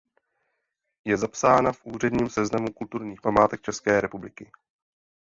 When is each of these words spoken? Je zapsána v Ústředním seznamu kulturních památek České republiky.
Je 1.05 1.17
zapsána 1.17 1.71
v 1.71 1.81
Ústředním 1.85 2.29
seznamu 2.29 2.73
kulturních 2.73 3.21
památek 3.21 3.61
České 3.61 4.01
republiky. 4.01 4.51